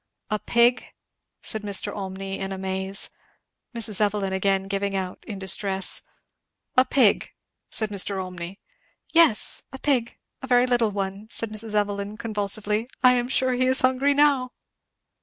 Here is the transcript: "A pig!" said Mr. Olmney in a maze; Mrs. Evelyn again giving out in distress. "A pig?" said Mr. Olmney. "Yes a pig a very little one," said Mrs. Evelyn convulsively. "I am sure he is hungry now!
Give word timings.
"A 0.31 0.39
pig!" 0.39 0.95
said 1.43 1.61
Mr. 1.61 1.93
Olmney 1.95 2.39
in 2.39 2.51
a 2.51 2.57
maze; 2.57 3.11
Mrs. 3.75 4.01
Evelyn 4.01 4.33
again 4.33 4.67
giving 4.67 4.95
out 4.95 5.23
in 5.27 5.37
distress. 5.37 6.01
"A 6.75 6.85
pig?" 6.85 7.29
said 7.69 7.91
Mr. 7.91 8.17
Olmney. 8.19 8.59
"Yes 9.13 9.63
a 9.71 9.77
pig 9.77 10.17
a 10.41 10.47
very 10.47 10.65
little 10.65 10.89
one," 10.89 11.27
said 11.29 11.51
Mrs. 11.51 11.75
Evelyn 11.75 12.17
convulsively. 12.17 12.89
"I 13.03 13.13
am 13.13 13.27
sure 13.29 13.53
he 13.53 13.67
is 13.67 13.81
hungry 13.81 14.15
now! 14.15 14.53